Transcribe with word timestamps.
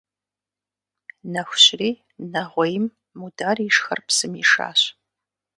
Нэху 1.31 1.57
щыри 1.63 1.91
нэгъуейм 2.31 2.85
Мудар 3.19 3.57
ишхэр 3.67 3.99
псым 4.07 4.33
ишащ. 4.43 4.79